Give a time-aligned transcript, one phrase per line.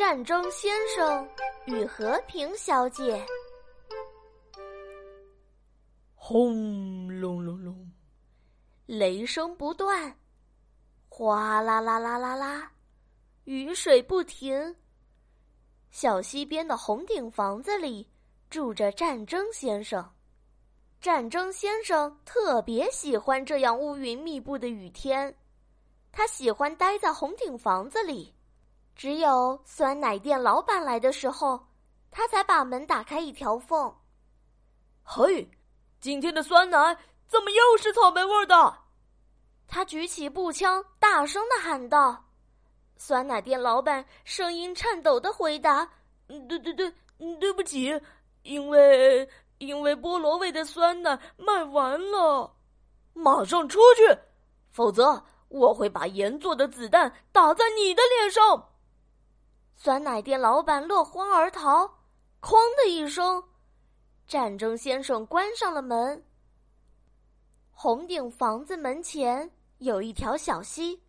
[0.00, 1.28] 战争先生
[1.66, 3.22] 与和平小姐。
[6.14, 7.92] 轰隆隆隆，
[8.86, 10.16] 雷声不断，
[11.10, 12.72] 哗啦啦啦啦啦，
[13.44, 14.74] 雨水不停。
[15.90, 18.08] 小溪边的红顶房子里
[18.48, 20.02] 住着战争先生。
[20.98, 25.36] 战争先生特别喜欢这样乌云密布的雨天，
[26.10, 28.34] 他喜欢待在红顶房子里。
[29.00, 31.58] 只有酸奶店老板来的时候，
[32.10, 33.90] 他才把门打开一条缝。
[35.02, 35.50] 嘿，
[36.02, 36.94] 今天的酸奶
[37.26, 38.76] 怎么又是草莓味的？
[39.66, 42.22] 他举起步枪，大声的喊道。
[42.98, 45.90] 酸奶店老板声音颤抖的回答
[46.46, 46.92] ：“对对对，
[47.40, 47.98] 对不起，
[48.42, 49.26] 因为
[49.56, 52.54] 因为菠萝味的酸奶卖完了，
[53.14, 54.18] 马上出去，
[54.70, 58.62] 否则我会把盐做的子弹打在你的脸上。”
[59.82, 61.90] 酸奶店老板落荒而逃，
[62.42, 63.42] 哐的一声，
[64.26, 66.22] 战争先生关上了门。
[67.70, 71.02] 红顶房子门前有一条小溪，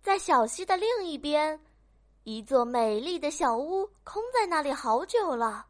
[0.00, 1.60] 在小溪的另一边，
[2.22, 5.66] 一座美丽的小屋空在那里好久了，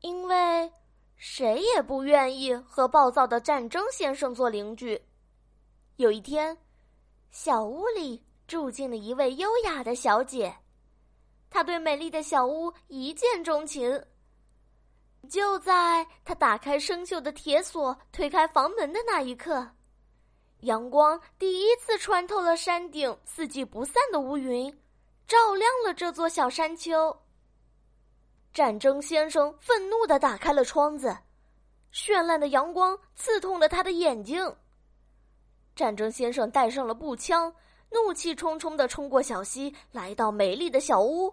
[0.00, 0.72] 因为
[1.18, 4.98] 谁也不愿意和暴躁的战争先生做邻居。
[5.96, 6.56] 有一天，
[7.30, 10.56] 小屋里住进了一位优雅的小姐。
[11.50, 14.02] 他对美丽的小屋一见钟情。
[15.28, 19.68] 就在他打开生锈的铁锁、推开房门的那一刻，
[20.60, 24.70] 阳光第一次穿透了山顶四季不散的乌云，
[25.26, 27.14] 照亮了这座小山丘。
[28.52, 31.16] 战争先生愤怒的打开了窗子，
[31.92, 34.56] 绚烂的阳光刺痛了他的眼睛。
[35.76, 37.54] 战争先生带上了步枪，
[37.90, 41.32] 怒气冲冲的冲过小溪，来到美丽的小屋。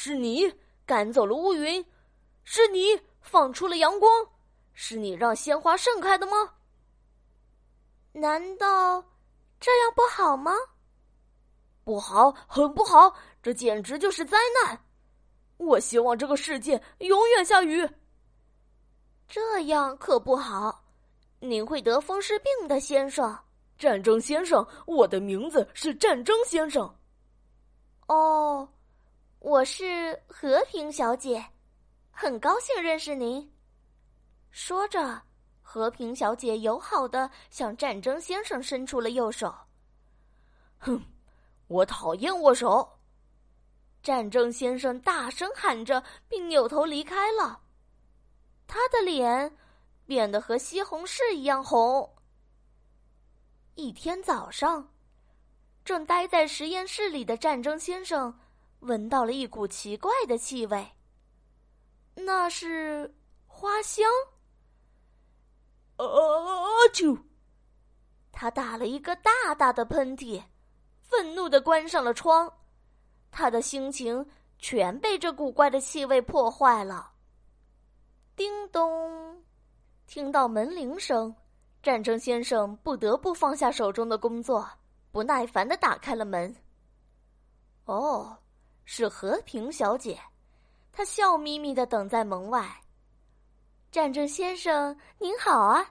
[0.00, 0.54] 是你
[0.86, 1.84] 赶走了乌云，
[2.44, 4.08] 是你放出了阳光，
[4.72, 6.54] 是你让鲜花盛开的吗？
[8.12, 9.04] 难道
[9.58, 10.52] 这样不好吗？
[11.82, 13.12] 不好，很不好，
[13.42, 14.80] 这简直就是灾难！
[15.56, 17.84] 我希望这个世界永远下雨。
[19.26, 20.84] 这样可不好，
[21.40, 23.36] 您会得风湿病的，先生。
[23.76, 26.88] 战争先生，我的名字是战争先生。
[28.06, 28.68] 哦。
[29.40, 31.44] 我是和平小姐，
[32.10, 33.50] 很高兴认识您。
[34.50, 35.22] 说着，
[35.62, 39.54] 和平小姐友好的向战争先生伸出了右手。
[40.78, 41.00] 哼，
[41.68, 42.98] 我讨厌握手！
[44.02, 47.60] 战争先生大声喊着，并扭头离开了。
[48.66, 49.56] 他的脸
[50.04, 52.12] 变得和西红柿一样红。
[53.76, 54.92] 一天早上，
[55.84, 58.36] 正待在实验室里的战争先生。
[58.80, 60.88] 闻到了一股奇怪的气味，
[62.14, 63.12] 那是
[63.46, 64.08] 花香。
[65.96, 66.06] 啊！
[66.92, 67.18] 啾！
[68.30, 70.40] 他打了一个大大的喷嚏，
[71.00, 72.52] 愤怒的关上了窗。
[73.32, 74.24] 他的心情
[74.58, 77.12] 全被这古怪的气味破坏了。
[78.36, 79.42] 叮咚！
[80.06, 81.34] 听到门铃声，
[81.82, 84.68] 战争先生不得不放下手中的工作，
[85.10, 86.54] 不耐烦的打开了门。
[87.86, 88.38] 哦。
[88.90, 90.18] 是和平小姐，
[90.90, 92.66] 她笑眯眯的等在门外。
[93.92, 95.86] 战争先生您好啊，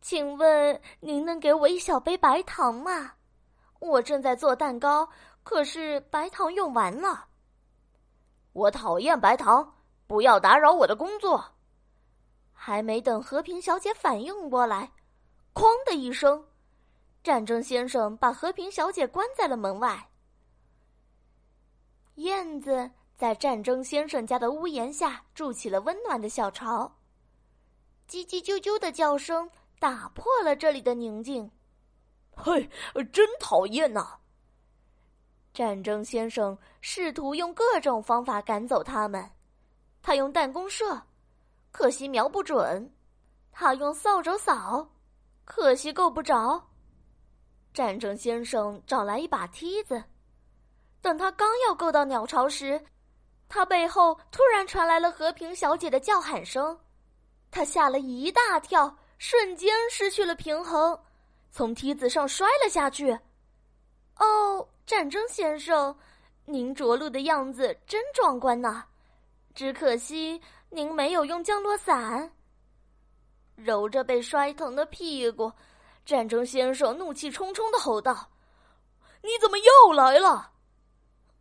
[0.00, 3.14] 请问您能给我一小杯白糖吗？
[3.80, 5.08] 我正在做蛋糕，
[5.42, 7.26] 可是白糖用完了。
[8.52, 9.74] 我讨厌白糖，
[10.06, 11.44] 不要打扰我的工作。
[12.52, 14.92] 还没等和平小姐反应过来，
[15.52, 16.46] 哐的一声，
[17.24, 20.08] 战争先生把和平小姐关在了门外。
[22.16, 26.90] 燕子在战争先生家的屋檐下筑起了温暖的小巢，
[28.08, 31.50] 叽叽啾啾的叫声打破了这里的宁静。
[32.34, 32.68] 嘿，
[33.12, 34.18] 真讨厌呐！
[35.54, 39.30] 战争先生试图用各种方法赶走他们，
[40.02, 41.02] 他用弹弓射，
[41.70, 42.90] 可惜瞄不准；
[43.50, 44.90] 他用扫帚扫，
[45.44, 46.68] 可惜够不着。
[47.72, 50.02] 战争先生找来一把梯子。
[51.02, 52.82] 等他刚要够到鸟巢时，
[53.48, 56.78] 他背后突然传来了和平小姐的叫喊声，
[57.50, 60.98] 他吓了一大跳，瞬间失去了平衡，
[61.50, 63.18] 从梯子上摔了下去。
[64.16, 65.94] 哦，战争先生，
[66.44, 68.84] 您着陆的样子真壮观呐，
[69.54, 70.40] 只可惜
[70.70, 72.32] 您没有用降落伞。
[73.56, 75.52] 揉着被摔疼的屁股，
[76.06, 78.30] 战争先生怒气冲冲的吼道
[79.22, 80.50] ：“你怎么又来了？”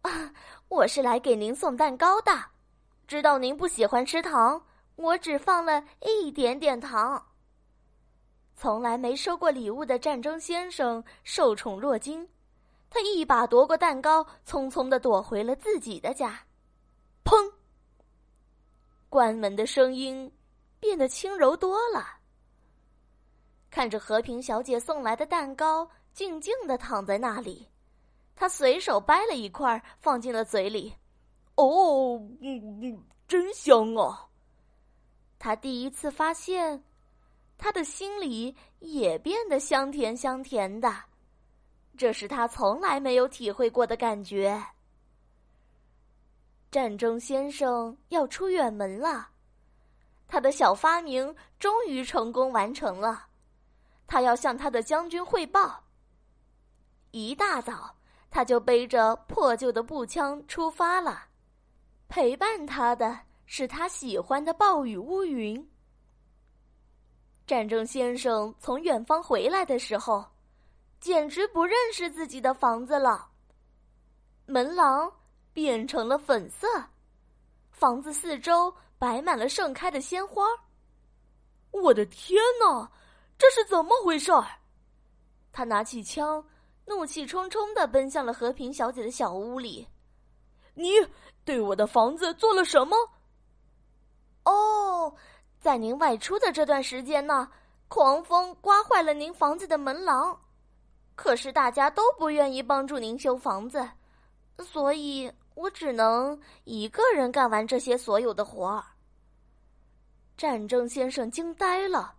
[0.02, 0.34] 啊，
[0.70, 2.32] 我是来给您送蛋糕的。
[3.08, 4.66] 知道您不喜欢吃糖，
[4.96, 7.24] 我只放了一点点糖。”
[8.56, 12.28] 从来没收过礼物的战争先生受宠若惊，
[12.90, 16.40] 他一把夺过蛋糕，匆匆的躲回了自己的家。
[17.24, 17.52] 砰！
[19.10, 20.32] 关门的声音
[20.80, 22.06] 变得轻柔多了。
[23.70, 27.68] 看着和平小姐送来的蛋糕，静静的躺在那里，
[28.42, 30.92] 他随手掰了一块放进了嘴里。
[31.54, 34.28] 哦，嗯嗯，真香啊！
[35.38, 36.84] 他第一次发现，
[37.56, 40.92] 他的心里也变得香甜香甜的，
[41.96, 44.60] 这是他从来没有体会过的感觉。
[46.72, 49.30] 战争先生要出远门了，
[50.28, 53.28] 他的小发明终于成功完成了。
[54.08, 55.84] 他要向他的将军汇报。
[57.12, 57.96] 一大早，
[58.32, 61.26] 他就背着破旧的步枪出发了。
[62.08, 65.70] 陪伴他的是他喜欢的暴雨乌云。
[67.46, 70.26] 战争先生从远方回来的时候，
[71.00, 73.30] 简直不认识自己的房子了。
[74.46, 75.12] 门廊
[75.54, 76.68] 变成了粉色，
[77.70, 80.46] 房子四周摆满了盛开的鲜花。
[81.72, 82.90] 我的天哪！
[83.38, 84.46] 这是怎么回事儿？
[85.52, 86.46] 他拿起枪，
[86.92, 89.88] 怒气冲冲的奔向了和平小姐的小屋里。
[90.74, 90.90] 你
[91.46, 92.98] 对我的房子做了什么？
[94.44, 95.14] 哦，
[95.60, 97.50] 在您外出的这段时间呢，
[97.88, 100.38] 狂风刮坏了您房子的门廊。
[101.16, 103.88] 可是大家都不愿意帮助您修房子，
[104.60, 108.84] 所以我只能一个人干完这些所有的活儿。
[110.36, 112.14] 战争先生惊呆了。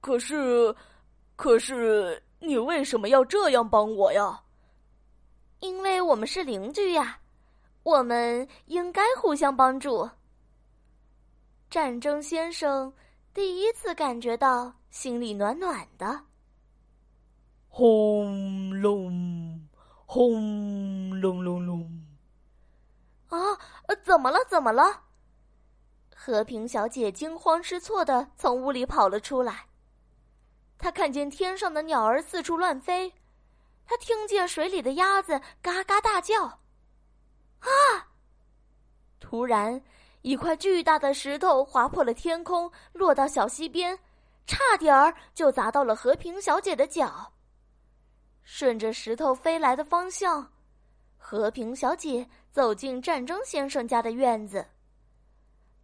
[0.00, 0.74] 可是，
[1.36, 4.42] 可是，你为什么要这样帮我呀？
[5.60, 7.20] 因为我们是邻居呀，
[7.82, 10.08] 我们应该互相帮助。
[11.68, 12.92] 战争先生
[13.34, 16.24] 第一次感觉到心里暖暖的。
[17.68, 19.68] 轰隆，
[20.06, 22.06] 轰隆隆隆！
[23.28, 23.38] 啊，
[24.02, 24.38] 怎么了？
[24.48, 25.02] 怎么了？
[26.16, 29.66] 和平小姐惊慌失措的从屋里跑了出来。
[30.80, 33.12] 他看见天上的鸟儿四处乱飞，
[33.84, 36.44] 他听见水里的鸭子嘎嘎大叫。
[36.44, 37.68] 啊！
[39.20, 39.80] 突然，
[40.22, 43.96] 一块巨大的石头划破了天空，落到小溪边，
[44.46, 47.30] 差点儿就砸到了和平小姐的脚。
[48.42, 50.50] 顺着石头飞来的方向，
[51.18, 54.66] 和平小姐走进战争先生家的院子。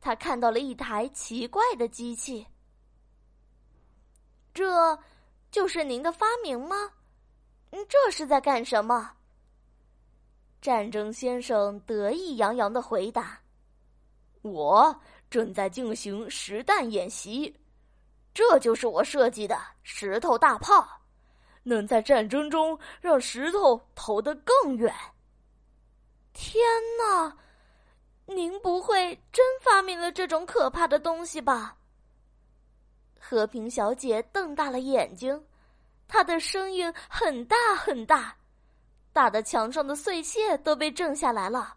[0.01, 2.47] 她看到了一台奇怪的机器。
[4.57, 4.99] 这，
[5.51, 6.91] 就是您的发明吗？
[7.73, 9.13] 嗯，这是在干什么？
[10.63, 13.39] 战争先生得意洋洋的回答
[14.41, 14.99] ：“我
[15.29, 17.55] 正在进行实弹演习，
[18.33, 20.89] 这就是我设计的石头大炮，
[21.63, 24.93] 能在战争中让石头投得更远。”
[26.33, 26.65] 天
[26.99, 27.37] 哪！
[28.25, 31.77] 您不会真发明了这种可怕的东西吧？
[33.29, 35.45] 和平小姐瞪大了眼睛，
[36.07, 38.37] 她的声音很大很大，
[39.13, 41.77] 大的墙上的碎屑都被震下来了。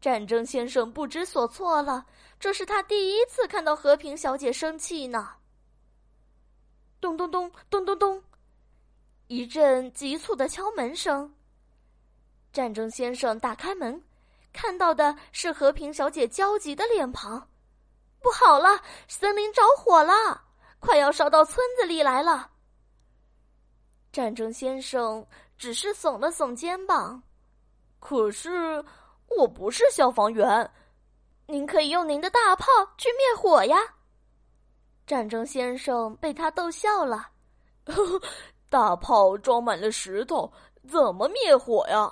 [0.00, 2.06] 战争先生不知所措了，
[2.38, 5.30] 这是他第一次看到和平小姐生气呢。
[7.00, 8.22] 咚咚咚咚咚咚，
[9.26, 11.34] 一阵急促的敲门声。
[12.52, 14.00] 战争先生打开门，
[14.52, 17.48] 看到的是和平小姐焦急的脸庞。
[18.24, 20.40] 不好了，森林着火了，
[20.80, 22.50] 快要烧到村子里来了。
[24.10, 25.24] 战争先生
[25.58, 27.22] 只是耸了耸肩膀，
[28.00, 28.82] 可是
[29.36, 30.72] 我不是消防员，
[31.46, 32.64] 您可以用您的大炮
[32.96, 33.76] 去灭火呀。
[35.06, 37.28] 战争先生被他逗笑了，
[38.70, 40.50] 大炮装满了石头，
[40.88, 42.10] 怎么灭火呀？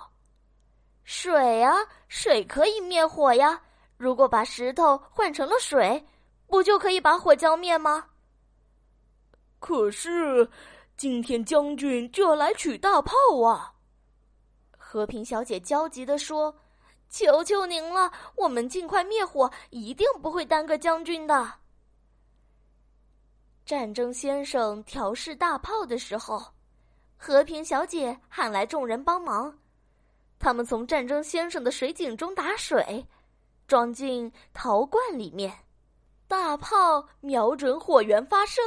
[1.04, 1.74] 水啊，
[2.06, 3.62] 水可以灭火呀。
[4.02, 6.04] 如果把石头换成了水，
[6.48, 8.04] 不就可以把火浇灭吗？
[9.60, 10.50] 可是，
[10.96, 13.14] 今天将军就要来取大炮
[13.46, 13.74] 啊！
[14.76, 16.52] 和平小姐焦急地说
[17.08, 21.52] ：“求求您了，我们尽快灭火，一定不会耽搁将军的。”
[23.64, 26.44] 战争先生调试大炮的时候，
[27.16, 29.56] 和平小姐喊来众人帮忙，
[30.40, 33.06] 他们从战争先生的水井中打水。
[33.66, 35.52] 装进陶罐里面，
[36.28, 38.60] 大炮瞄准火源发射，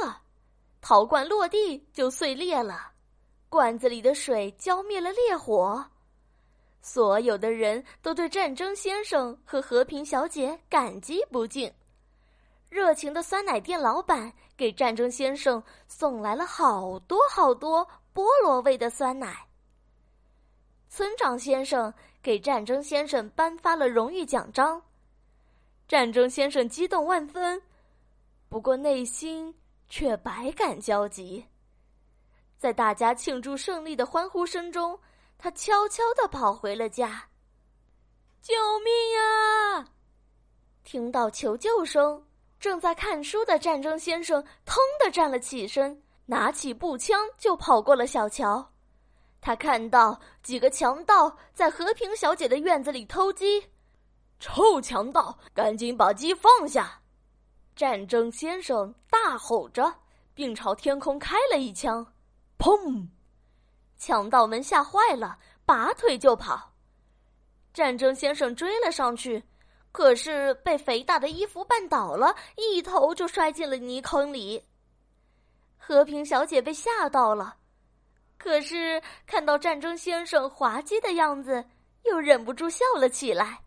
[0.80, 2.92] 陶罐落地就碎裂了，
[3.48, 5.84] 罐子里的水浇灭了烈火，
[6.82, 11.72] 所有的人都对战争先生和和平小姐感激不尽。
[12.68, 19.46] 热情的酸奶店老板给战争先生送来了好多好多菠萝味的酸奶。
[20.88, 24.80] 村长先生给战争先生颁发了荣誉奖章。
[25.88, 27.60] 战争先生激动万分，
[28.48, 29.54] 不过内心
[29.88, 31.44] 却百感交集。
[32.56, 34.98] 在大家庆祝胜利的欢呼声中，
[35.36, 37.28] 他悄悄地跑回了家。
[38.40, 39.88] 救命啊！
[40.82, 42.24] 听到求救声。
[42.58, 48.72] 正在看书的战争先生腾地站了起身，拿起步枪就跑过了小桥。
[49.40, 53.64] 他看到几个强盗在和平小姐的院子里偷鸡，
[54.38, 57.00] 臭强盗，赶紧把鸡放下！
[57.74, 59.94] 战争先生大吼着，
[60.34, 62.06] 并朝天空开了一枪，
[62.58, 63.06] 砰！
[63.96, 66.72] 强盗们吓坏了，拔腿就跑。
[67.72, 69.42] 战争先生追了上去。
[69.92, 74.62] 可是被肥大的衣服绊倒了，一头就摔进了泥坑里。
[75.78, 77.56] 和平小姐被吓到了，
[78.46, 81.64] 可是看到战争先生滑稽的样子，
[82.04, 83.60] 又忍不住笑了起来。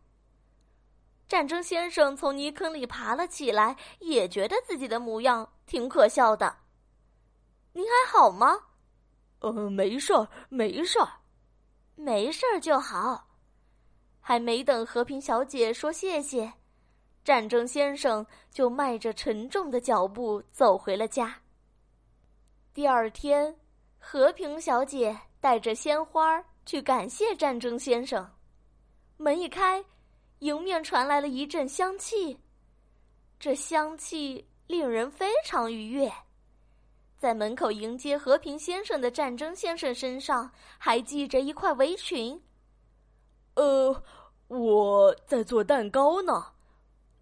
[1.27, 6.55] 战争先生从泥坑里爬了起来，也觉得自己的模样挺可笑的。
[7.73, 8.57] 您还好吗？
[9.39, 11.09] 呃，没事儿，没事儿，
[11.95, 13.27] 没事儿就好。
[14.21, 16.53] 还没等和平小姐说谢谢，
[17.21, 21.35] 战争先生就迈着沉重的脚步走回了家。
[22.73, 23.53] 第二天，
[23.99, 28.27] 和平小姐带着鲜花去感谢战争先生。
[29.17, 29.83] 门一开，
[30.39, 32.39] 迎面传来了一阵香气，
[33.39, 36.11] 这香气令人非常愉悦。
[37.17, 42.41] 在门口迎接和平先生的战争先生身上还系着一块围裙。
[43.55, 44.03] 呃。
[44.49, 46.43] 我在做蛋糕呢。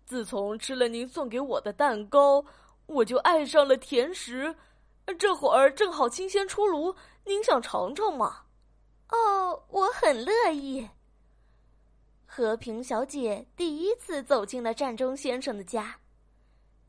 [0.06, 2.42] 自从吃了您送给我的蛋糕，
[2.86, 4.56] 我就爱上了甜食。
[5.16, 8.44] 这会儿正好新鲜出炉，您想尝尝吗？
[9.10, 10.88] 哦，我很乐意。
[12.26, 16.00] 和平小姐第一次走进了战争先生的家，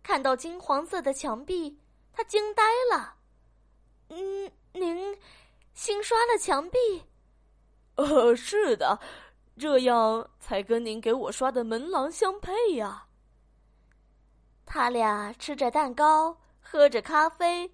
[0.03, 1.79] 看到金黄色的墙壁，
[2.13, 3.15] 她惊呆了。
[4.09, 5.17] 嗯，您
[5.75, 6.79] 新刷了墙壁？
[7.95, 8.99] 呃，是的。
[9.61, 13.07] 这样才跟您给我刷的门廊相配呀。
[14.65, 17.69] 他俩吃着蛋糕，喝着咖啡，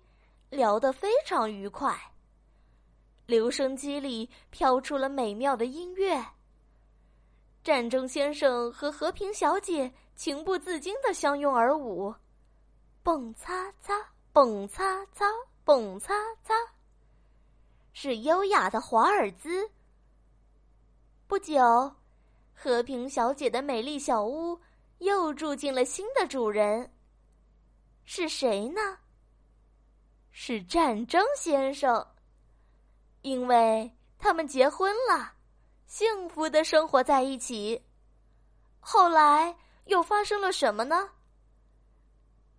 [0.54, 1.94] 聊得非常愉快。
[3.26, 6.24] 留声机里飘出了美妙的音乐。
[7.62, 12.14] 战争先生和和平小姐情不自禁的相拥而舞，
[13.02, 13.94] 蹦擦擦，
[14.32, 15.24] 蹦擦擦，
[15.64, 16.54] 蹦擦擦，
[17.94, 19.70] 是优雅的华尔兹。
[21.26, 21.90] 不久，
[22.54, 24.60] 和平小姐的美丽小屋
[24.98, 26.92] 又住进了新的主人。
[28.04, 28.98] 是谁呢？
[30.36, 32.04] 是战争先生。
[33.22, 35.32] 因为他们结婚了，
[35.86, 37.80] 幸福的生活在一起。
[38.80, 41.08] 后来又发生了什么呢？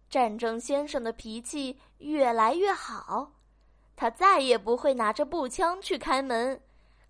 [0.09, 3.33] 战争先生的脾气越来越好，
[3.97, 6.59] 他再也不会拿着步枪去开门。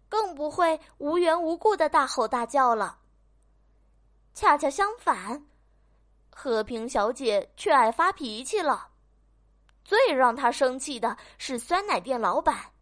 [0.09, 2.99] 更不会无缘无故的大吼大叫了。
[4.33, 5.45] 恰恰相反，
[6.31, 8.89] 和平小姐却爱发脾气了。
[9.85, 12.73] 最让她生气的是酸奶店老板，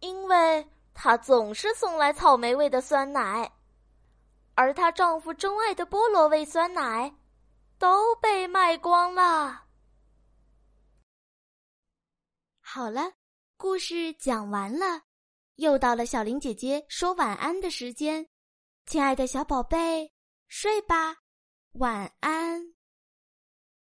[0.00, 3.52] 因为他总是送来草莓味的酸奶，
[4.54, 7.12] 而她丈夫钟爱的菠萝味酸奶
[7.76, 9.64] 都被卖光了。
[12.60, 13.12] 好了，
[13.56, 15.02] 故事讲完了。
[15.56, 18.28] 又到了小林姐姐说晚安的时间，
[18.86, 20.12] 亲爱的小宝贝，
[20.46, 21.16] 睡吧，
[21.72, 22.77] 晚安。